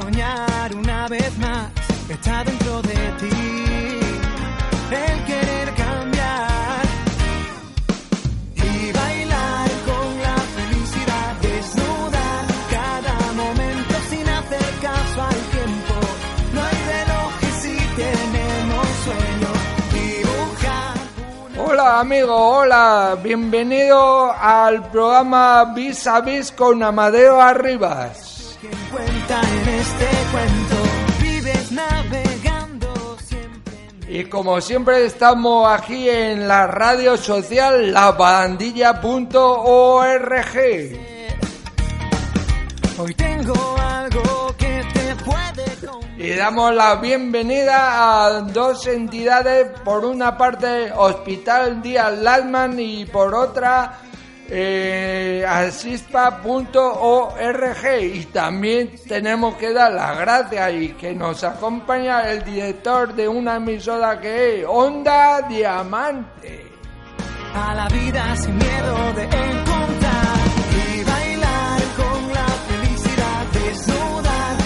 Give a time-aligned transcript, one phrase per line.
[0.00, 1.70] soñar una vez más.
[2.08, 3.36] Está dentro de ti
[4.90, 6.82] el querer cambiar.
[8.56, 12.44] Y bailar con la felicidad, desnudar
[12.76, 15.94] cada momento sin hacer caso al tiempo.
[16.54, 19.52] No hay relojes si tenemos sueño.
[19.92, 20.96] Dibujar
[21.66, 28.37] Hola amigo, hola, bienvenido al programa Vis a Vis con Amadeo Arribas.
[28.60, 30.08] Este
[34.10, 38.98] Y como siempre estamos aquí en la radio social labandilla.org.
[42.98, 45.68] Hoy tengo algo que te puede.
[46.16, 53.36] Y damos la bienvenida a dos entidades, por una parte Hospital Díaz Lasman y por
[53.36, 54.00] otra
[54.50, 56.38] eh, asispa.org.
[58.02, 63.56] Y también tenemos que dar las gracias y que nos acompaña el director de una
[63.56, 66.66] emisora que es Onda Diamante.
[67.54, 70.38] a la vida sin miedo de encontrar
[70.70, 74.56] y bailar con la felicidad desnudar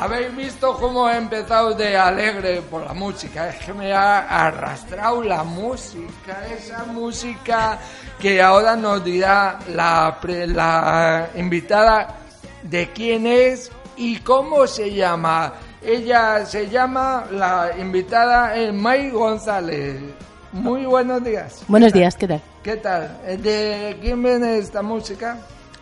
[0.00, 3.50] Habéis visto cómo he empezado de alegre por la música.
[3.50, 7.78] Es que me ha arrastrado la música, esa música
[8.20, 12.16] que ahora nos dirá la, pre- la invitada
[12.62, 15.54] de quién es y cómo se llama.
[15.82, 20.00] Ella se llama, la invitada es May González.
[20.52, 21.62] Muy buenos días.
[21.68, 22.42] Buenos días, ¿qué tal?
[22.62, 23.18] ¿Qué tal?
[23.42, 25.38] ¿De quién viene esta música?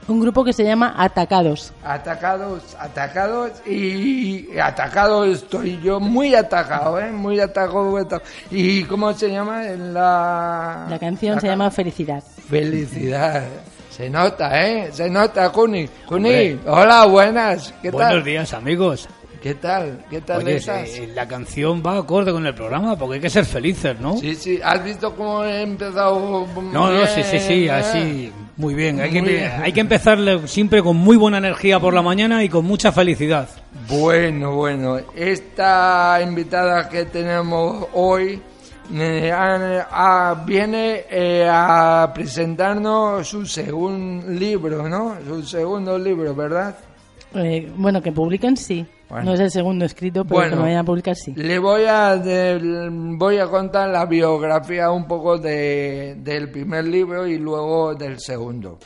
[0.09, 1.73] Un grupo que se llama Atacados.
[1.85, 7.13] Atacados, atacados y atacado estoy yo, muy atacado, ¿eh?
[7.13, 7.85] Muy atacado.
[7.85, 8.23] muy atacado.
[8.51, 9.67] ¿Y cómo se llama?
[9.69, 10.87] En la...
[10.89, 12.23] La canción la se ca- llama Felicidad.
[12.49, 13.45] Felicidad.
[13.91, 14.91] Se nota, ¿eh?
[14.93, 15.51] Se nota.
[15.51, 16.59] Kuni, Hombre.
[16.67, 17.75] hola, buenas.
[17.83, 18.25] ¿Qué Buenos tal?
[18.25, 19.09] días, amigos.
[19.43, 20.05] ¿Qué tal?
[20.11, 20.89] ¿Qué tal Oye, estás?
[20.89, 24.17] eh, la canción va acorde con el programa porque hay que ser felices, ¿no?
[24.17, 26.45] Sí, sí, ¿has visto cómo he empezado?
[26.73, 28.99] No, no, sí, sí, sí, así, muy bien.
[29.01, 29.53] Hay que, Muy bien.
[29.63, 33.49] hay que empezar siempre con muy buena energía por la mañana y con mucha felicidad.
[33.89, 38.43] Bueno, bueno, esta invitada que tenemos hoy
[38.93, 39.87] eh, a-
[40.31, 45.15] a- viene eh, a presentarnos su segundo libro, ¿no?
[45.25, 46.77] Su segundo libro, ¿verdad?
[47.35, 48.85] Eh, bueno, que publiquen sí.
[49.09, 49.25] Bueno.
[49.27, 50.57] No es el segundo escrito, pero Bueno.
[50.57, 51.33] que vayan a publicar sí.
[51.35, 57.27] Le voy a de- voy a contar la biografía un poco de, del primer libro
[57.27, 58.79] y luego del segundo.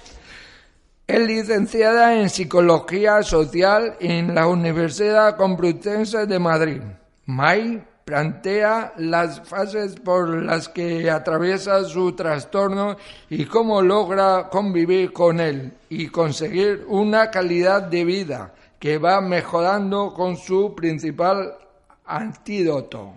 [1.07, 6.81] Es licenciada en Psicología Social en la Universidad Complutense de Madrid.
[7.27, 12.97] May plantea las fases por las que atraviesa su trastorno
[13.31, 20.13] y cómo logra convivir con él y conseguir una calidad de vida que va mejorando
[20.13, 21.57] con su principal
[22.05, 23.17] antídoto.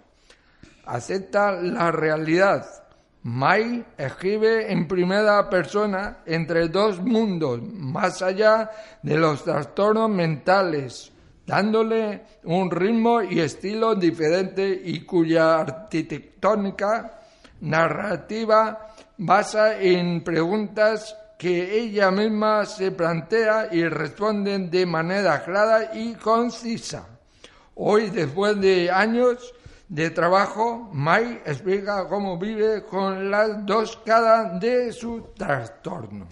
[0.86, 2.64] Acepta la realidad.
[3.24, 8.70] Mai escribe en primera persona entre dos mundos, más allá
[9.02, 11.12] de los trastornos mentales,
[11.48, 17.22] dándole un ritmo y estilo diferente y cuya arquitectónica
[17.62, 26.16] narrativa basa en preguntas que ella misma se plantea y responden de manera clara y
[26.16, 27.06] concisa.
[27.76, 29.54] Hoy, después de años
[29.88, 36.26] de trabajo, Mai explica cómo vive con las dos caras de su trastorno.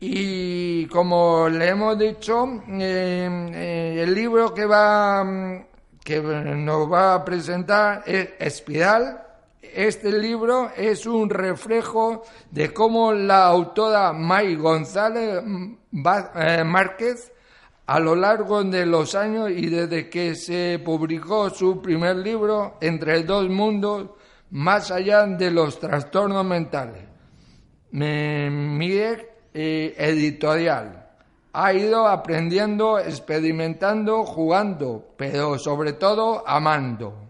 [0.00, 5.64] Y como le hemos dicho, eh, eh, el libro que va mm,
[6.02, 9.27] que nos va a presentar es Espiral.
[9.60, 15.74] Este libro es un reflejo de cómo la autora May González mm,
[16.36, 17.32] eh, Márquez
[17.86, 23.24] A lo largo de los años y desde que se publicó su primer libro, Entre
[23.24, 24.10] dos mundos,
[24.50, 27.04] más allá de los trastornos mentales,
[27.90, 31.08] mi eh, editorial
[31.52, 37.27] ha ido aprendiendo, experimentando, jugando, pero sobre todo amando.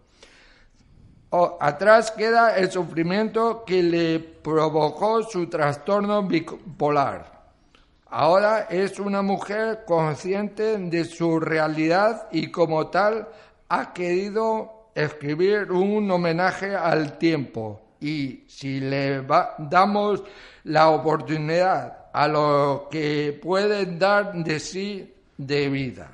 [1.31, 7.39] Atrás queda el sufrimiento que le provocó su trastorno bipolar.
[8.11, 13.29] Ahora es una mujer consciente de su realidad y como tal
[13.69, 17.83] ha querido escribir un homenaje al tiempo.
[18.01, 19.23] Y si le
[19.59, 20.23] damos
[20.65, 26.11] la oportunidad a lo que puede dar de sí de vida.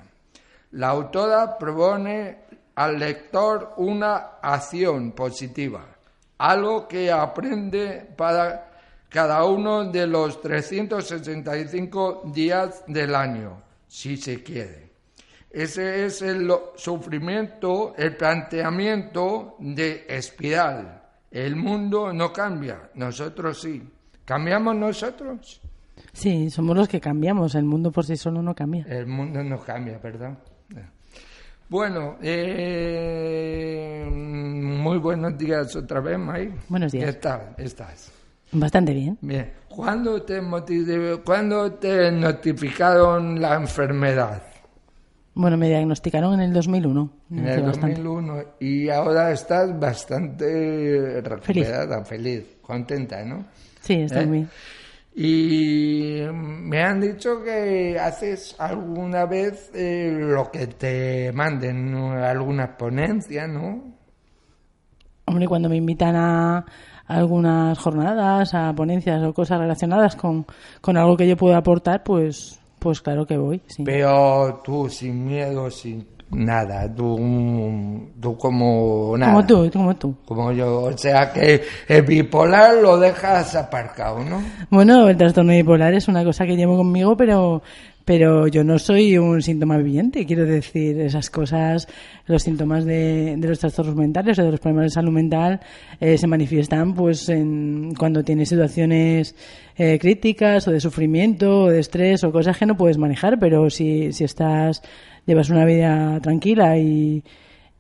[0.73, 2.44] La autora propone
[2.75, 5.87] al lector una acción positiva,
[6.39, 8.73] algo que aprende para
[9.09, 14.91] cada uno de los 365 días del año, si se quiere.
[15.51, 21.01] Ese es el sufrimiento, el planteamiento de espiral.
[21.31, 23.81] El mundo no cambia, nosotros sí.
[24.25, 25.61] ¿Cambiamos nosotros?
[26.13, 27.55] Sí, somos los que cambiamos.
[27.55, 28.85] El mundo por sí solo no cambia.
[28.89, 30.39] El mundo no cambia, perdón.
[31.69, 36.55] Bueno, eh, muy buenos días otra vez, May.
[36.69, 37.15] Buenos días.
[37.15, 38.13] ¿Qué tal estás?
[38.53, 39.17] Bastante bien.
[39.23, 39.51] Bien.
[39.69, 40.41] ¿Cuándo te,
[41.25, 44.43] ¿Cuándo te notificaron la enfermedad?
[45.33, 47.11] Bueno, me diagnosticaron en el 2001.
[47.31, 48.45] En el 2001.
[48.61, 53.45] Y ahora estás bastante recuperada, feliz, contenta, ¿no?
[53.81, 54.27] Sí, estoy ¿Eh?
[54.27, 54.49] bien.
[55.17, 63.49] Y me han dicho que haces alguna vez eh, lo que te manden, algunas ponencias,
[63.49, 63.95] ¿no?
[65.27, 66.65] Hombre, cuando me invitan a
[67.07, 70.47] algunas jornadas, a ponencias o cosas relacionadas con,
[70.81, 73.63] con algo que yo pueda aportar, pues, pues claro que voy.
[73.69, 73.85] Sí.
[73.85, 77.19] Pero tú sin miedo, sin nada, tú,
[78.21, 79.33] tú como nada.
[79.33, 80.15] Como tú, como tú.
[80.25, 84.43] Como yo, o sea que el bipolar lo dejas aparcado, ¿no?
[84.71, 87.63] Bueno, el trastorno bipolar es una cosa que llevo conmigo, pero
[88.05, 91.89] pero yo no soy un síntoma viviente, quiero decir, esas cosas,
[92.27, 95.61] los síntomas de, de los trastornos mentales o de los problemas de salud mental
[96.01, 99.35] eh, se manifiestan pues en, cuando tienes situaciones
[99.77, 103.71] eh, críticas o de sufrimiento o de estrés o cosas que no puedes manejar, pero
[103.71, 104.83] si, si estás,
[105.27, 107.23] llevas una vida tranquila y,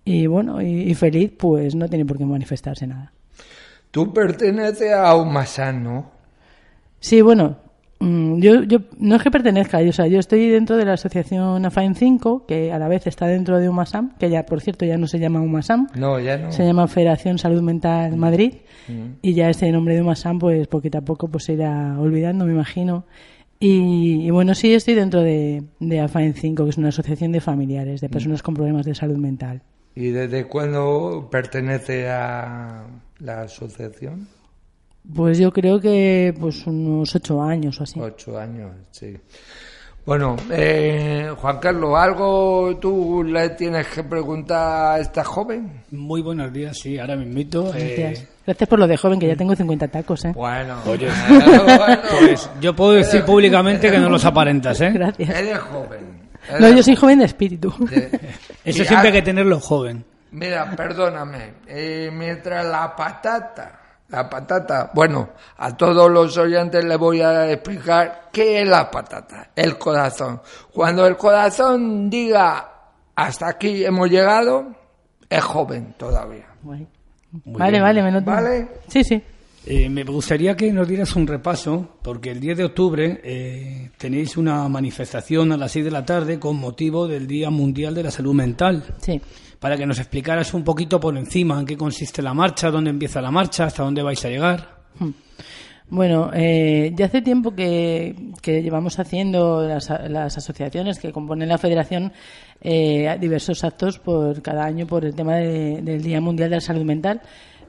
[0.05, 3.13] y bueno, y, y feliz, pues no tiene por qué manifestarse nada.
[3.91, 6.11] Tú perteneces a Umasan, ¿no?
[7.01, 7.57] Sí, bueno,
[8.01, 10.95] Mm, Yo, yo no es que pertenezca, yo, o sea, yo estoy dentro de la
[10.95, 14.85] asociación AFAIN 5, que a la vez está dentro de UMASAM, que ya, por cierto,
[14.85, 16.51] ya no se llama UMASAM, No, ya no.
[16.53, 18.55] se llama Federación Salud Mental Madrid,
[18.89, 19.19] Mm.
[19.23, 22.53] y ya ese nombre de UMASAM, pues poquito a poco pues se irá olvidando, me
[22.53, 23.05] imagino.
[23.61, 27.41] Y, y bueno, sí, estoy dentro de, de AFAIN 5, que es una asociación de
[27.41, 28.05] familiares, Mm.
[28.05, 29.63] de personas con problemas de salud mental.
[29.95, 32.87] ¿Y desde cuándo pertenece a
[33.21, 34.27] la asociación?
[35.15, 38.01] Pues yo creo que pues unos ocho años o así.
[38.01, 39.15] Ocho años, sí.
[40.07, 45.83] Bueno, eh, Juan Carlos, ¿algo tú le tienes que preguntar a esta joven?
[45.93, 47.71] Muy buenos días, sí, ahora me invito.
[47.73, 48.27] Gracias.
[48.45, 50.33] Gracias por lo de joven, que ya tengo 50 tacos, ¿eh?
[50.35, 54.91] Bueno, Oye, bueno, Pues yo puedo decir públicamente que no los aparentas, ¿eh?
[54.91, 55.31] Gracias.
[55.31, 56.01] eres joven.
[56.61, 57.73] No, yo soy joven de espíritu.
[58.65, 60.05] Eso Y siempre hay que tenerlo joven.
[60.33, 63.81] Mira, perdóname, eh, mientras la patata,
[64.15, 69.51] la patata, bueno, a todos los oyentes les voy a explicar qué es la patata,
[69.57, 70.41] el corazón.
[70.73, 72.71] Cuando el corazón diga
[73.17, 74.67] hasta aquí hemos llegado,
[75.29, 76.47] es joven todavía.
[76.63, 76.87] Muy
[77.47, 77.83] Vale, bien.
[77.83, 78.31] vale, me noto.
[78.31, 78.69] ¿Vale?
[78.89, 79.23] Sí, sí.
[79.67, 84.37] Eh, me gustaría que nos dieras un repaso, porque el 10 de octubre eh, tenéis
[84.37, 88.11] una manifestación a las 6 de la tarde con motivo del Día Mundial de la
[88.11, 88.85] Salud Mental.
[88.99, 89.19] Sí.
[89.59, 93.23] Para que nos explicaras un poquito por encima en qué consiste la marcha, dónde empieza
[93.23, 94.83] la marcha, hasta dónde vais a llegar.
[95.89, 101.59] Bueno, eh, ya hace tiempo que, que llevamos haciendo las, las asociaciones que componen la
[101.59, 102.13] federación
[102.63, 106.61] eh, diversos actos por cada año por el tema de- del Día Mundial de la
[106.61, 107.21] Salud Mental.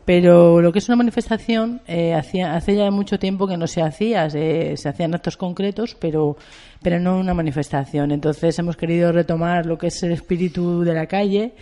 [0.05, 3.81] Pero lo que es una manifestación, eh, hacía, hace ya mucho tiempo que no se
[3.81, 6.37] hacía, se, se hacían actos concretos, pero,
[6.83, 8.11] pero no una manifestación.
[8.11, 11.53] Entonces hemos querido retomar lo que es el espíritu de la calle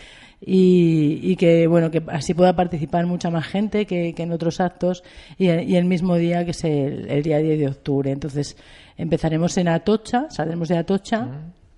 [0.46, 4.60] y, y que bueno que así pueda participar mucha más gente que, que en otros
[4.60, 5.04] actos
[5.38, 8.12] y, y el mismo día que es el, el día 10 de octubre.
[8.12, 8.58] Entonces
[8.98, 11.30] empezaremos en Atocha, saldremos de Atocha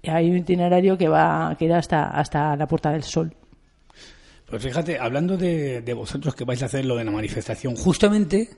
[0.01, 3.31] y hay un itinerario que va que irá hasta, hasta la Puerta del Sol.
[4.49, 8.49] Pues fíjate, hablando de, de vosotros que vais a hacer lo de la manifestación, justamente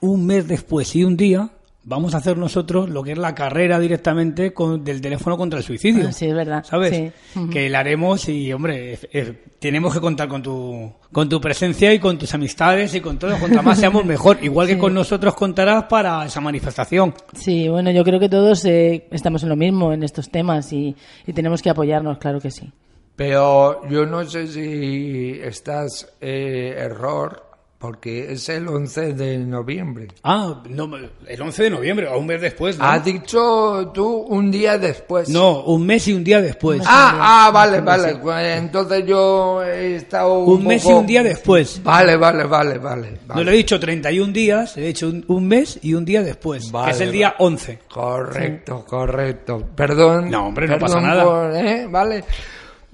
[0.00, 1.50] un mes después y un día
[1.88, 5.64] vamos a hacer nosotros lo que es la carrera directamente con, del teléfono contra el
[5.64, 6.08] suicidio.
[6.08, 6.64] Ah, sí, es verdad.
[6.64, 7.12] ¿Sabes?
[7.32, 7.40] Sí.
[7.48, 11.94] Que la haremos y, hombre, eh, eh, tenemos que contar con tu, con tu presencia
[11.94, 13.38] y con tus amistades y con todo.
[13.38, 14.38] Cuanto más seamos mejor.
[14.42, 17.14] Igual que con nosotros contarás para esa manifestación.
[17.34, 20.96] Sí, bueno, yo creo que todos eh, estamos en lo mismo en estos temas y,
[21.24, 22.70] y tenemos que apoyarnos, claro que sí.
[23.16, 27.44] Pero yo no sé si estás eh, error,
[27.78, 30.08] porque es el 11 de noviembre.
[30.22, 30.90] Ah, no,
[31.26, 32.84] el 11 de noviembre, o un mes después, ¿no?
[32.84, 35.28] Has dicho tú un día después.
[35.30, 36.82] No, un mes y un día después.
[36.86, 38.16] Ah, ah, vale, vale.
[38.16, 41.82] Pues Entonces yo he estado un mes y un día después.
[41.82, 43.18] Vale, vale, vale, vale.
[43.34, 46.22] No le he dicho 31 días, le he dicho un, un mes y un día
[46.22, 47.78] después, Vale, que es el día 11.
[47.88, 49.62] Correcto, correcto.
[49.74, 50.30] Perdón.
[50.30, 51.24] No, hombre, no perdón pasa nada.
[51.24, 51.86] por- ¿eh?
[51.90, 52.24] Vale.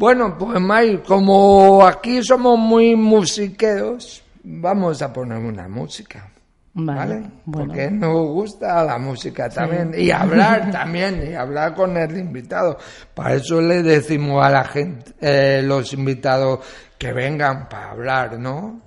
[0.02, 6.28] Bueno, pues May, como aquí somos muy musiqueros, vamos a poner una música.
[6.75, 7.30] Vale, ¿Vale?
[7.44, 7.68] bueno.
[7.68, 9.94] Porque nos gusta la música también.
[9.97, 12.78] Y hablar también, y hablar con el invitado.
[13.14, 16.59] Para eso le decimos a la gente, eh, los invitados,
[16.99, 18.80] que vengan para hablar, ¿no?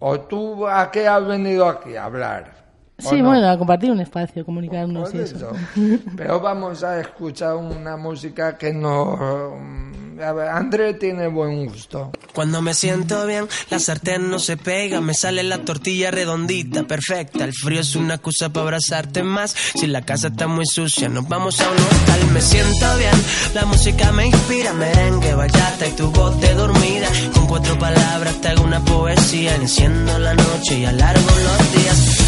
[0.00, 2.57] ¿O tú a qué has venido aquí a hablar?
[3.04, 3.28] ¿O Sí, no?
[3.28, 5.36] bueno, a compartir un espacio, comunicarnos y Por eso.
[5.36, 5.52] eso.
[6.16, 9.56] Pero vamos a escuchar una música que no...
[10.20, 12.10] A ver, André tiene buen gusto.
[12.34, 17.44] Cuando me siento bien, la sartén no se pega, me sale la tortilla redondita, perfecta.
[17.44, 19.54] El frío es una excusa para abrazarte más.
[19.76, 22.30] Si la casa está muy sucia, nos vamos a un hostal.
[22.32, 23.14] Me siento bien,
[23.54, 27.06] la música me inspira, merengue, bachata y tu voz de dormida.
[27.32, 32.27] Con cuatro palabras te hago una poesía, enciendo la noche y alargo los días.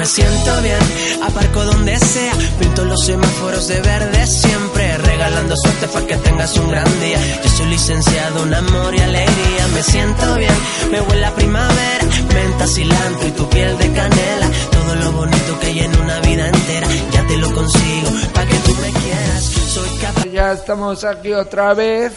[0.00, 0.78] me siento bien,
[1.22, 6.70] aparco donde sea, pinto los semáforos de verde siempre, regalando suerte para que tengas un
[6.70, 7.18] gran día.
[7.44, 10.54] Yo soy licenciado en amor y alegría, me siento bien,
[10.90, 15.66] me huele a primavera, menta, cilantro y tu piel de canela, todo lo bonito que
[15.66, 19.98] hay en una vida entera, ya te lo consigo, para que tú me quieras, soy
[19.98, 20.24] capaz.
[20.32, 22.12] Ya estamos aquí otra vez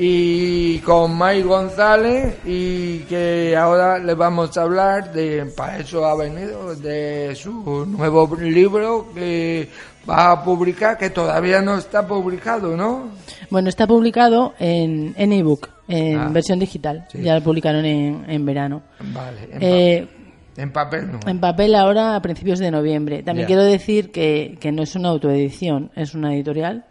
[0.00, 6.16] y con May González y que ahora le vamos a hablar de, para eso ha
[6.16, 9.68] venido, de su nuevo libro que
[10.08, 13.08] va a publicar, que todavía no está publicado, ¿no?
[13.50, 17.06] Bueno, está publicado en en ebook, en Ah, versión digital.
[17.10, 17.20] sí.
[17.20, 18.82] Ya lo publicaron en, en verano.
[19.00, 21.20] Vale, en, Eh, pa- en papel no.
[21.26, 23.24] en papel ahora a principios de noviembre.
[23.24, 26.84] También quiero decir que, que no es una autoedición, es una editorial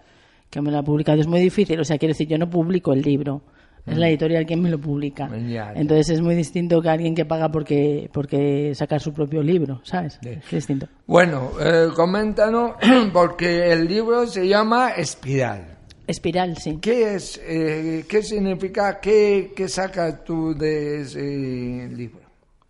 [0.50, 1.20] que me la ha publicado.
[1.20, 3.44] Es muy difícil, o sea, quiero decir, yo no publico el libro.
[3.86, 5.28] Es la editorial quien me lo publica.
[5.28, 5.48] Mm.
[5.48, 5.80] Ya, ya.
[5.80, 10.20] Entonces es muy distinto que alguien que paga porque, porque sacar su propio libro, ¿sabes?
[10.22, 10.30] Sí.
[10.30, 10.90] Es distinto.
[11.06, 12.74] Bueno, eh, coméntanos,
[13.14, 15.78] porque el libro se llama Espiral.
[16.06, 16.80] Espiral, sí.
[16.82, 22.22] ¿Qué es, eh, qué significa, qué, qué sacas tú de ese libro?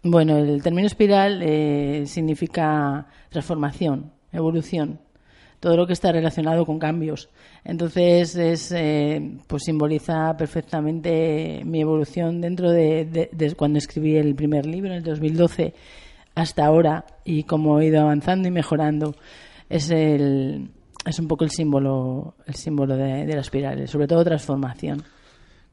[0.04, 5.00] Bueno, el término espiral eh, significa transformación, evolución,
[5.60, 7.30] todo lo que está relacionado con cambios.
[7.70, 14.36] Entonces, es, eh, pues simboliza perfectamente mi evolución dentro de, de- de cuando escribí el
[14.36, 15.74] primer libro en el 2012
[16.34, 19.16] hasta ahora y cómo he ido avanzando y mejorando.
[19.70, 20.70] Es el
[21.06, 25.04] es un poco el símbolo el símbolo de, de la espiral, sobre todo transformación.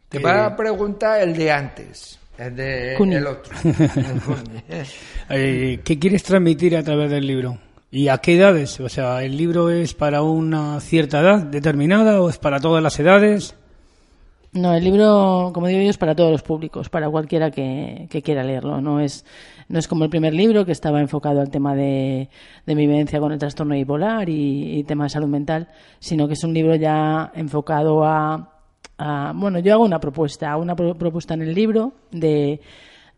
[0.08, 3.14] Te van a preguntar el de antes, el de Cuni.
[3.16, 3.54] el otro.
[3.64, 4.84] el.
[5.30, 7.56] Eh, ¿Qué quieres transmitir a través del libro?
[7.94, 8.80] ¿Y a qué edades?
[8.80, 12.98] O sea, ¿el libro es para una cierta edad determinada o es para todas las
[12.98, 13.56] edades?
[14.52, 18.20] No, el libro, como digo yo, es para todos los públicos, para cualquiera que, que
[18.20, 18.80] quiera leerlo.
[18.80, 19.24] No es,
[19.68, 22.28] no es como el primer libro que estaba enfocado al tema de,
[22.66, 25.68] de mi vivencia con el trastorno bipolar y, tema de salud mental,
[26.00, 28.50] sino que es un libro ya enfocado a,
[28.98, 32.60] a- bueno, yo hago una propuesta, una pro- propuesta en el libro de,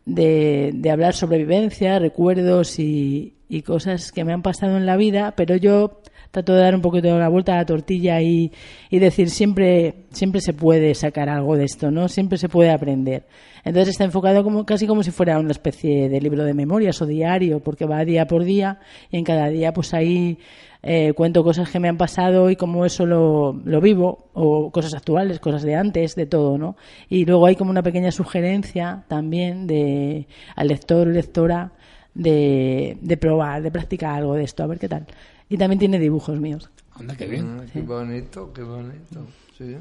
[0.07, 4.95] de, de hablar sobre vivencia, recuerdos y, y cosas que me han pasado en la
[4.95, 8.51] vida, pero yo trato de dar un poquito de la vuelta a la tortilla y,
[8.89, 12.07] y, decir siempre siempre se puede sacar algo de esto, ¿no?
[12.07, 13.25] Siempre se puede aprender.
[13.65, 17.05] Entonces está enfocado como casi como si fuera una especie de libro de memorias o
[17.05, 18.79] diario, porque va día por día
[19.11, 20.37] y en cada día pues ahí
[20.83, 24.93] eh, cuento cosas que me han pasado y cómo eso lo, lo, vivo, o cosas
[24.93, 26.75] actuales, cosas de antes, de todo, ¿no?
[27.09, 31.71] Y luego hay como una pequeña sugerencia también de al lector o lectora
[32.13, 35.05] de, de probar, de practicar algo de esto, a ver qué tal.
[35.49, 36.69] Y también tiene dibujos míos.
[36.95, 37.59] Anda, qué bien.
[37.59, 39.25] Ah, qué bonito, qué bonito.
[39.57, 39.77] Sí.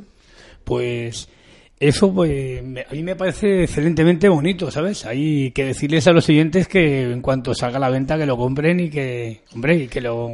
[0.64, 1.28] Pues
[1.78, 5.04] eso pues a mí me parece excelentemente bonito, ¿sabes?
[5.04, 8.36] Hay que decirles a los siguientes que en cuanto salga a la venta que lo
[8.36, 10.30] compren y que, hombre, y que lo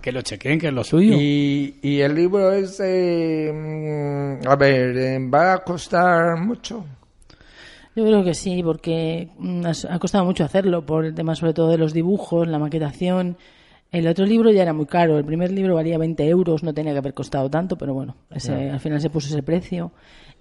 [0.00, 1.16] que lo chequen, que es lo suyo.
[1.18, 6.84] Y, y el libro es, eh, a ver, ¿va a costar mucho?
[7.96, 9.28] Yo creo que sí, porque
[9.88, 13.36] ha costado mucho hacerlo por el tema sobre todo de los dibujos, la maquetación.
[13.92, 15.18] El otro libro ya era muy caro.
[15.18, 18.70] El primer libro valía 20 euros, no tenía que haber costado tanto, pero bueno, ese,
[18.70, 19.92] al final se puso ese precio.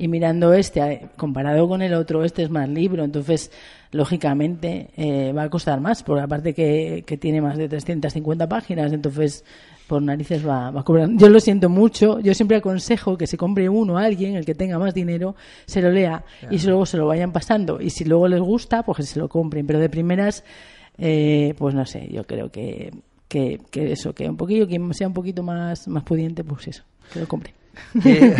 [0.04, 3.50] Y mirando este, comparado con el otro, este es más libro, entonces,
[3.92, 8.92] lógicamente, eh, va a costar más, porque aparte que, que, tiene más de 350 páginas,
[8.92, 9.46] entonces,
[9.88, 11.08] por narices va, va, a cobrar.
[11.14, 14.56] Yo lo siento mucho, yo siempre aconsejo que se compre uno a alguien, el que
[14.56, 17.80] tenga más dinero, se lo lea y si luego se lo vayan pasando.
[17.80, 19.66] Y si luego les gusta, pues que se lo compren.
[19.66, 20.44] Pero de primeras,
[20.98, 22.92] eh, pues no sé, yo creo que
[23.30, 26.84] que, que, eso, que un poquillo, quien sea un poquito más, más pudiente, pues eso,
[27.14, 27.54] que lo compre.
[28.03, 28.36] ¿Qué,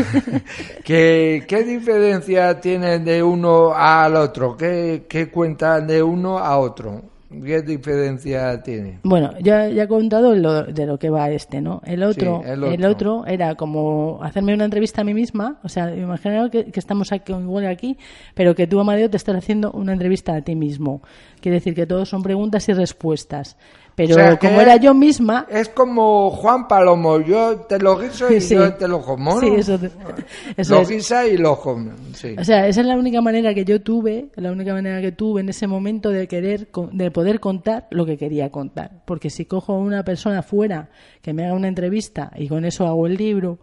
[0.84, 4.56] ¿Qué, qué, diferencia tiene de uno al otro?
[4.56, 7.02] ¿Qué, ¿Qué cuenta de uno a otro?
[7.42, 9.00] ¿Qué diferencia tiene?
[9.04, 11.82] Bueno, ya, ya he contado lo, de lo que va este, ¿no?
[11.86, 15.60] El otro, sí, el otro, el otro era como hacerme una entrevista a mí misma,
[15.64, 17.98] o sea, imaginaos que, que, estamos aquí, igual aquí,
[18.36, 21.02] pero que tú, Amadeo, te estás haciendo una entrevista a ti mismo.
[21.42, 23.58] Quiere decir que todos son preguntas y respuestas.
[23.96, 28.32] Pero O sea, como era yo misma, Es como Juan Palomo, yo te lo guiso
[28.34, 28.56] y Sí.
[28.56, 29.36] yo te lo como.
[29.36, 29.40] ¿no?
[29.40, 29.78] sí, eso,
[30.58, 30.90] eso lo es.
[30.90, 31.92] guisa y lo come.
[32.14, 32.36] Sí.
[32.40, 35.42] O sea, esa es la única manera que yo tuve, la única manera que tuve
[35.42, 39.04] en ese momento de querer, de poder contar lo que quería contar.
[39.06, 40.90] Porque si cojo a una persona fuera
[41.22, 43.60] que me haga una entrevista y con eso hago el libro,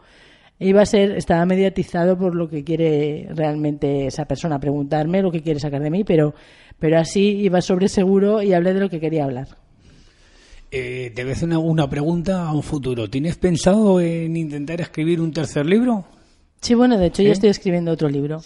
[0.60, 5.43] iba a ser, estaba mediatizado por lo que quiere realmente esa persona preguntarme, lo que
[5.43, 6.34] quiere sacar de mí, pero,
[6.78, 9.49] pero así iba sobre seguro y hablé de lo que quería hablar.
[10.73, 13.09] Eh, te voy a hacer una, una pregunta a un futuro.
[13.11, 16.04] ¿Tienes pensado en intentar escribir un tercer libro?
[16.61, 18.41] Sí, bueno, de hecho yo estoy escribiendo otro libro.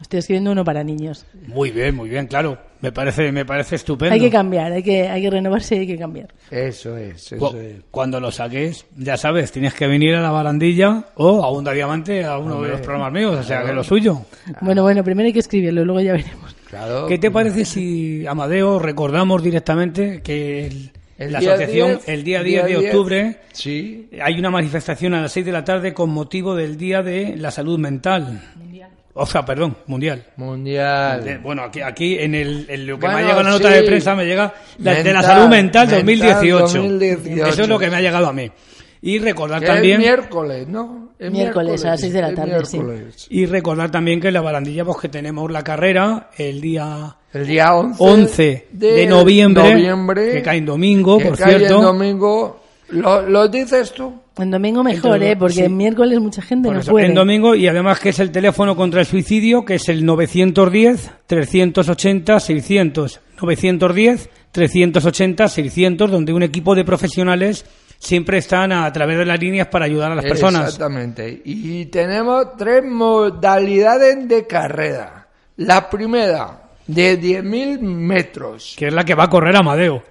[0.00, 1.26] Estoy escribiendo uno para niños.
[1.48, 2.56] Muy bien, muy bien, claro.
[2.80, 4.14] Me parece, me parece estupendo.
[4.14, 6.32] Hay que cambiar, hay que, hay que renovarse y hay que cambiar.
[6.52, 7.76] Eso es, Cu- eso es.
[7.90, 12.24] Cuando lo saques, ya sabes, tienes que venir a la barandilla o a Onda Diamante
[12.24, 14.22] a uno de los programas míos, o sea, que lo suyo.
[14.60, 16.54] Bueno, bueno, primero hay que escribirlo, luego ya veremos.
[16.70, 17.06] Claro.
[17.08, 22.24] ¿Qué te parece si, Amadeo, recordamos directamente que el- El la día asociación, 10, el
[22.24, 24.08] día 10 de 10, octubre, Sí.
[24.22, 27.50] hay una manifestación a las 6 de la tarde con motivo del Día de la
[27.50, 28.40] Salud Mental?
[29.14, 30.22] O sea, perdón, mundial.
[30.36, 31.26] Mundial.
[31.26, 33.68] Eh, Bueno, aquí, aquí en, el, en lo que Bueno, me ha llegado la nota
[33.68, 33.74] sí.
[33.74, 36.82] de prensa me llega la, de la Mental, salud mental, mental 2018.
[36.82, 37.46] 2018.
[37.48, 38.48] Eso es lo que me ha llegado a mí.
[39.00, 41.08] Y recordar Que también Es miércoles, ¿no?
[41.18, 42.80] Es Miércoles, a las seis de la tarde, sí.
[43.30, 47.46] y recordar también que en la barandilla pues que tenemos la carrera el día El
[47.46, 51.76] día 11, 11 de, noviembre, noviembre, que cae en domingo, que por cae cierto.
[51.76, 52.60] en domingo.
[52.90, 54.14] ¿Lo, lo dices tú?
[54.38, 55.36] En domingo mejor, Entonces, ¿eh?
[55.36, 55.62] Porque sí.
[55.62, 57.06] en miércoles mucha gente Por no puede.
[57.06, 61.10] en domingo y además que es el teléfono contra el suicidio que es el 910
[61.26, 67.66] 380 600 910 380 600 donde un equipo de profesionales
[67.98, 70.64] siempre están a, través de las líneas para ayudar a las personas.
[70.64, 71.42] Exactamente.
[71.44, 75.26] Y tenemos tres modalidades de carrera.
[75.56, 78.74] La primera, de 10.000 metros.
[78.76, 80.02] Que es la que va a correr Amadeo.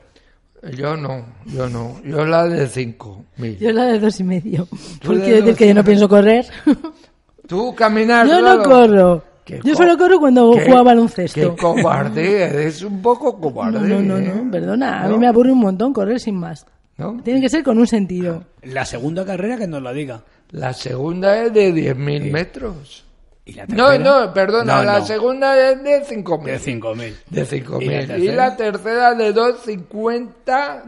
[0.75, 2.01] Yo no, yo no.
[2.03, 3.57] Yo la de 5.000.
[3.59, 4.67] Yo la de dos y medio.
[5.05, 6.45] Porque de decir que yo no pienso correr.
[7.47, 9.23] Tú caminar yo no corro.
[9.45, 11.55] Qué Yo solo corro cuando qué- jugaba baloncesto.
[11.55, 13.79] Qué cobarde, eres un poco cobarde.
[13.87, 14.33] No, no, no, ¿eh?
[14.43, 15.03] no, perdona.
[15.03, 15.13] A ¿No?
[15.13, 16.65] mí me aburre un montón correr sin más.
[16.97, 17.21] ¿No?
[17.23, 18.43] Tiene que ser con un sentido.
[18.63, 20.23] La segunda carrera que nos la diga.
[20.49, 23.03] La segunda es de 10.000 metros.
[23.45, 23.97] Y la No, tercera?
[24.25, 26.43] no, perdona, No, la no, segunda es de 5.000.
[26.45, 27.15] de 5.000.
[27.29, 27.83] De ¿Y la 5.000.
[28.03, 28.35] Y, tercera?
[28.35, 30.83] la tercera de 2.50,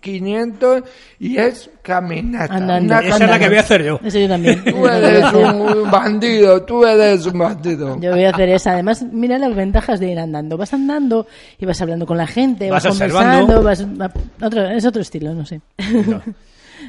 [0.00, 0.84] 2.500
[1.18, 2.54] y es caminata.
[2.54, 2.94] Andando.
[2.94, 3.60] Una Esa es la que voy a caminata.
[3.60, 4.00] hacer yo.
[4.04, 4.64] Eso yo también.
[4.64, 8.00] Tú eres un bandido, tú eres un bandido.
[8.00, 8.72] Yo voy a hacer esa.
[8.72, 10.56] Además, mira las ventajas de ir andando.
[10.56, 11.26] Vas andando
[11.58, 15.34] y vas hablando con la gente, vas, Vas conversando, vas, va- otro, es otro estilo,
[15.34, 15.60] no sé.
[16.06, 16.22] No.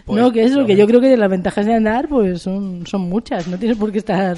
[0.06, 2.88] Pues, no, que es lo que yo creo que las ventajas de andar pues son,
[2.88, 3.46] son muchas.
[3.50, 4.38] No tienes por qué estar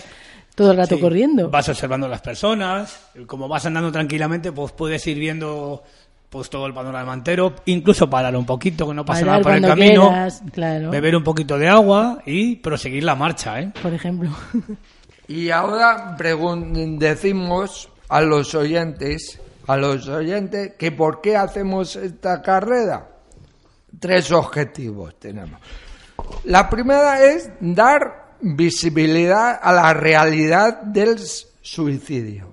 [0.55, 1.01] Todo el rato Sí.
[1.01, 1.47] corriendo.
[1.51, 5.83] Vas observando a las personas, como vas andando tranquilamente, pues puedes ir viendo
[6.33, 9.53] pues todo el panorama entero, incluso parar un poquito, que no pase Bailar nada por
[9.53, 10.89] el camino, quieras, claro.
[10.89, 13.71] beber un poquito de agua y proseguir la marcha, ¿eh?
[13.79, 14.31] Por ejemplo.
[15.27, 23.07] Y ahora decimos a los oyentes, a los oyentes, que por qué hacemos esta carrera.
[23.99, 25.61] Tres objetivos tenemos.
[26.45, 31.19] La primera es dar visibilidad a la realidad del
[31.61, 32.52] suicidio.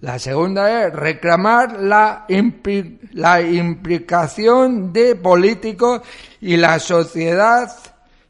[0.00, 6.00] La segunda es reclamar la, impli- la implicación de políticos
[6.40, 7.70] y la sociedad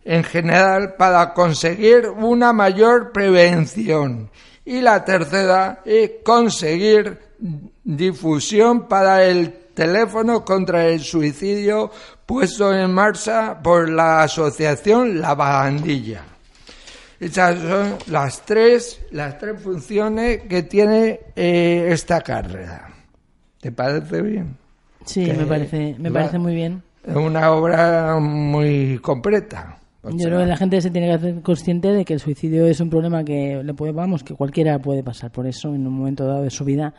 [0.05, 4.31] en general para conseguir una mayor prevención.
[4.65, 7.19] Y la tercera es conseguir
[7.85, 11.91] difusión para el teléfono contra el suicidio
[12.27, 16.25] puesto en marcha por la asociación La Bagandilla.
[17.21, 22.89] Esas son las tres, las tres funciones que tiene eh, esta carrera.
[23.61, 24.57] ¿Te parece bien?
[25.05, 26.83] Sí, Que me parece, me va- parece muy bien.
[27.07, 29.77] Es una obra muy completa.
[30.03, 32.67] Yo sea, creo que la gente se tiene que hacer consciente de que el suicidio
[32.67, 35.93] es un problema que le puede, vamos, que cualquiera puede pasar por eso en un
[35.93, 36.95] momento dado de su vida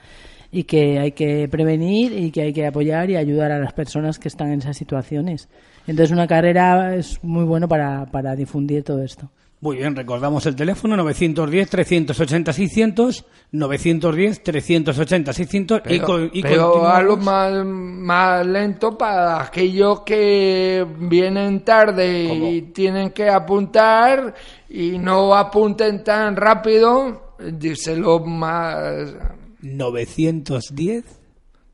[0.52, 4.20] y que hay que prevenir y que hay que apoyar y ayudar a las personas
[4.20, 5.50] que están en esas situaciones.
[5.88, 9.32] Entonces una carrera es muy bueno para, para difundir todo esto.
[9.62, 18.98] Muy bien, recordamos el teléfono 910-380-600, 910-380-600 y co- y pero algo más, más lento
[18.98, 24.34] para aquellos que vienen tarde y tienen que apuntar
[24.70, 29.14] y no apunten tan rápido, díselo más
[29.62, 31.06] 910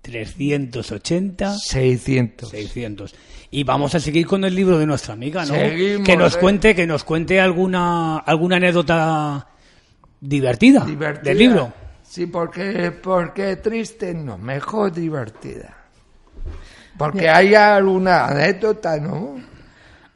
[0.01, 2.49] 380 600.
[2.49, 3.15] 600.
[3.49, 5.53] Y vamos a seguir con el libro de nuestra amiga, ¿no?
[5.53, 6.39] Seguimos, que nos eh.
[6.39, 9.47] cuente, que nos cuente alguna alguna anécdota
[10.19, 11.23] divertida, Divertida.
[11.23, 11.73] del libro.
[12.03, 15.75] Sí, porque, porque triste no, mejor divertida.
[16.97, 19.35] Porque hay alguna anécdota, ¿no?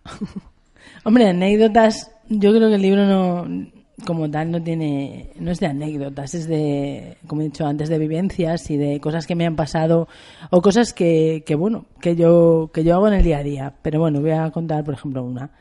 [1.03, 5.67] Hombre, anécdotas, yo creo que el libro no, como tal, no tiene, no es de
[5.67, 9.55] anécdotas, es de, como he dicho antes, de vivencias y de cosas que me han
[9.55, 10.07] pasado
[10.49, 13.73] o cosas que, que bueno, que yo, que yo hago en el día a día.
[13.81, 15.51] Pero bueno, voy a contar, por ejemplo, una.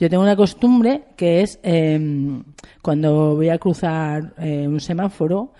[0.00, 2.42] Yo tengo una costumbre que es em,
[2.80, 5.52] cuando voy a cruzar eh, un semáforo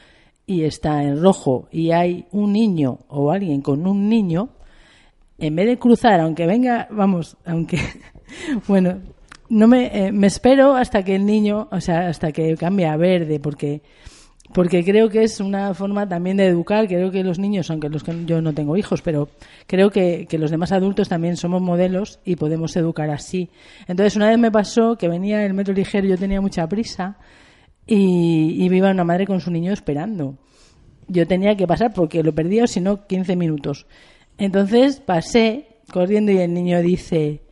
[0.47, 4.49] y está en rojo y hay un niño o alguien con un niño,
[5.39, 7.79] en vez de cruzar, aunque venga, vamos, aunque,
[8.67, 8.99] bueno,
[9.51, 12.97] no me, eh, me espero hasta que el niño, o sea, hasta que cambie a
[12.97, 13.83] verde, porque,
[14.55, 16.87] porque creo que es una forma también de educar.
[16.87, 19.29] Creo que los niños, aunque los que yo no tengo hijos, pero
[19.67, 23.51] creo que, que los demás adultos también somos modelos y podemos educar así.
[23.89, 27.19] Entonces, una vez me pasó que venía el metro ligero, yo tenía mucha prisa
[27.87, 30.39] y, y iba una madre con su niño esperando.
[31.09, 33.89] Yo tenía que pasar porque lo perdía, si no, 15 minutos.
[34.39, 37.43] Entonces pasé corriendo y el niño dice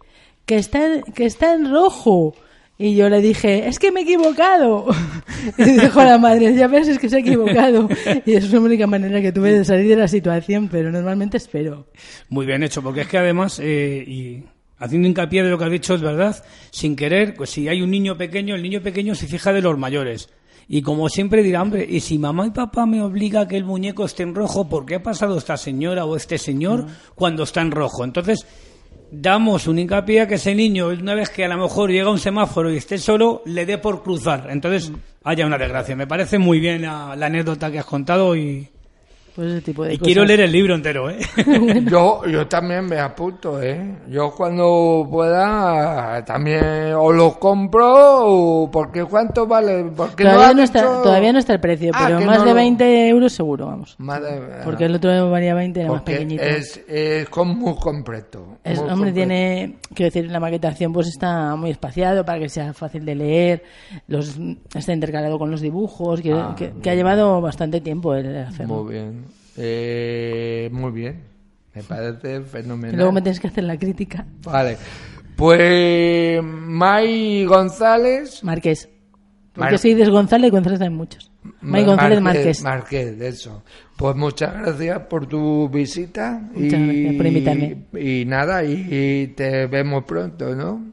[0.48, 2.34] que está, en- que está en rojo.
[2.80, 4.86] Y yo le dije, es que me he equivocado.
[5.58, 7.88] Y dijo la madre, ya ves, es que se ha equivocado.
[8.26, 11.86] Y es la única manera que tuve de salir de la situación, pero normalmente espero.
[12.28, 14.44] Muy bien hecho, porque es que además, eh, y
[14.78, 17.90] haciendo hincapié de lo que has dicho, es verdad, sin querer, pues si hay un
[17.90, 20.28] niño pequeño, el niño pequeño se fija de los mayores.
[20.68, 23.64] Y como siempre dirá, hombre, y si mamá y papá me obliga a que el
[23.64, 27.60] muñeco esté en rojo, ¿por qué ha pasado esta señora o este señor cuando está
[27.60, 28.04] en rojo?
[28.04, 28.46] Entonces,
[29.10, 32.18] damos un hincapié a que ese niño, una vez que a lo mejor llega un
[32.18, 34.48] semáforo y esté solo, le dé por cruzar.
[34.50, 34.92] Entonces,
[35.24, 35.96] haya una desgracia.
[35.96, 38.68] Me parece muy bien la, la anécdota que has contado y,
[39.38, 40.06] Pues ese tipo de y cosas.
[40.06, 41.18] quiero leer el libro entero, ¿eh?
[41.88, 43.98] Yo, yo también me apunto, ¿eh?
[44.08, 50.54] Yo cuando pueda también o lo compro o porque cuánto vale, porque no Todavía ha
[50.54, 53.08] no, está, dicho- todavía no está el precio, Ah, pero más no de lo- 20
[53.10, 53.94] euros seguro, vamos.
[53.98, 54.60] Madre mía.
[54.64, 56.42] Porque el otro valía 20, era más pequeñito.
[56.42, 58.58] es, es con- muy completo.
[58.64, 59.14] Es- muy hombre, completo.
[59.14, 63.62] tiene, quiero decir, la maquetación pues está muy espaciado para que sea fácil de leer,
[64.08, 64.36] los,
[64.74, 68.82] está intercalado con los dibujos, que, Ah, que- que ha llevado bastante tiempo el hacerlo.
[68.82, 69.27] Muy bien.
[69.58, 71.22] Eh, muy bien.
[71.74, 72.96] Me parece Y fenomenal.
[72.96, 74.26] luego me tienes que hacer la crítica.
[74.44, 74.76] Vale.
[75.36, 78.42] Pues May González.
[78.42, 78.88] Marqués.
[79.52, 81.30] Porque Mar- si dices González, González hay muchos.
[81.60, 82.62] May González Márquez.
[82.62, 83.62] Márquez, eso.
[83.96, 86.40] Pues muchas gracias por tu visita.
[86.54, 87.76] Muchas gracias por invitarme.
[87.98, 90.92] Y nada, y, y te vemos pronto, ¿no?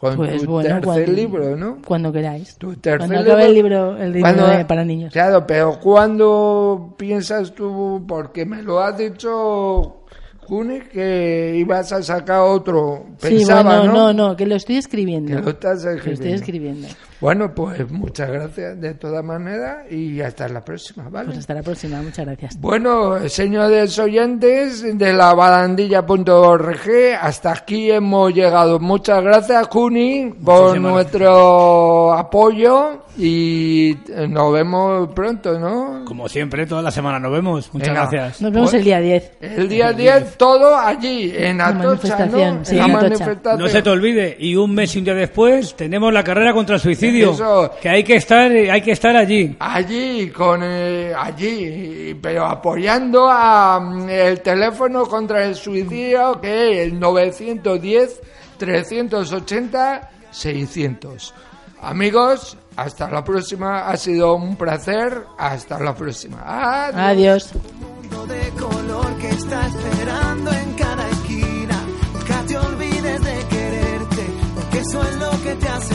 [0.00, 1.78] Con Pues tu bueno, tercer cuando- libro, ¿no?
[1.86, 2.56] Cuando queráis.
[2.58, 5.10] Tu tercer Cuando acabe el libro, el libro ¿Cuándo- de- para niños.
[5.12, 8.04] Claro, pero ¿cuándo piensas tú?
[8.06, 10.02] Porque me lo has dicho
[10.46, 13.06] Juni, que ibas a sacar otro.
[13.18, 14.12] Sí, Pensaba, bueno, ¿no?
[14.12, 15.34] no, no, que lo estoy escribiendo.
[15.34, 16.86] Que lo estás Que lo estoy escribiendo.
[17.20, 21.26] Bueno, pues muchas gracias de todas maneras y hasta la próxima, ¿vale?
[21.26, 22.60] Pues hasta la próxima, muchas gracias.
[22.60, 28.78] Bueno, señores oyentes de la barandilla.org, hasta aquí hemos llegado.
[28.80, 33.96] Muchas gracias, Juni, por Muchísimas nuestro apoyo y
[34.28, 36.04] nos vemos pronto, ¿no?
[36.04, 37.70] Como siempre, toda la semana nos vemos.
[37.72, 38.00] Muchas Venga.
[38.10, 38.42] gracias.
[38.42, 38.78] Nos vemos Bueno.
[38.78, 39.32] el día 10.
[39.40, 41.88] El día 10, todo allí, en La Atocha, ¿no?
[41.88, 43.02] manifestación, sí, En la Atocha.
[43.02, 43.58] manifestación.
[43.60, 46.74] No se te olvide, y un mes y un día después tenemos la carrera contra
[46.74, 47.05] el suicidio.
[47.14, 47.70] Eso.
[47.80, 49.56] Que hay que estar, hay que estar allí.
[49.58, 56.86] Allí, con eh, allí, pero apoyando a mm, el teléfono contra el suicidio que es
[56.86, 58.20] el 910
[58.58, 61.34] 380 600.
[61.82, 63.88] Amigos, hasta la próxima.
[63.88, 65.24] Ha sido un placer.
[65.38, 66.42] Hasta la próxima.
[66.44, 67.52] Adiós.
[67.52, 67.52] Adiós.
[67.80, 71.84] mundo de color que está esperando en cada esquina.
[72.12, 75.94] Nunca te olvides de quererte, porque eso es lo que te hace